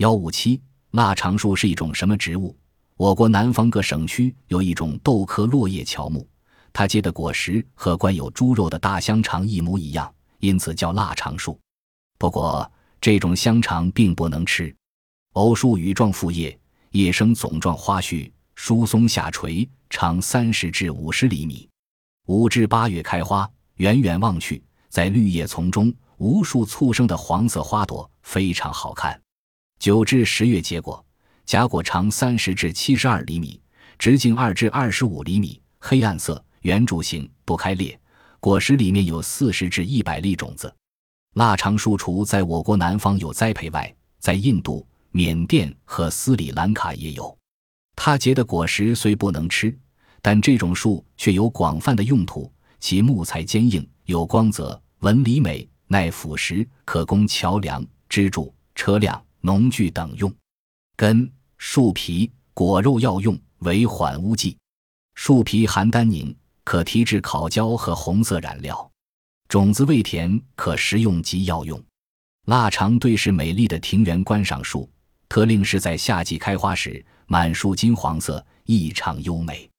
[0.00, 0.58] 幺五七，
[0.92, 2.56] 腊肠树是一种什么植物？
[2.96, 6.26] 我国南方各省区有一种豆科落叶乔木，
[6.72, 11.60] 它结的果实和灌有猪肉的大香肠一模一样，因此叫腊肠树。
[12.18, 14.74] 不过，这种香肠并不能吃。
[15.34, 16.58] 藕树羽状复叶，
[16.92, 21.68] 叶生总状花序，疏松下垂，长三十至五十厘米。
[22.26, 29.20] 五至八月开花，远远望去，在绿叶丛中，无数簇生的黄色花朵非常好看。
[29.80, 31.02] 九至十月结果。
[31.46, 33.58] 荚果长三十至七十二厘米，
[33.98, 37.98] 直径二至二十五厘米，黑暗色，圆柱形，不开裂。
[38.40, 40.72] 果实里面有四十至一百粒种子。
[41.34, 47.34] 腊肠树除在我国南方有栽培外，在印度、缅甸和斯里兰卡也有。
[47.96, 49.74] 它结的果实虽不能吃，
[50.20, 52.52] 但这种树却有广泛的用途。
[52.78, 60.32] 其木材坚硬，有光泽，纹理美，耐腐蚀，可供桥梁、支柱、车辆、农具等用。
[60.96, 61.30] 根。
[61.62, 64.56] 树皮、果肉药用，为缓污剂。
[65.14, 66.34] 树皮含单宁，
[66.64, 68.90] 可提制烤焦和红色染料。
[69.46, 71.78] 种子味甜，可食用及药用。
[72.46, 74.88] 腊肠对是美丽的庭园观赏树，
[75.28, 79.69] 特令是在夏季开花时，满树金黄色，异常优美。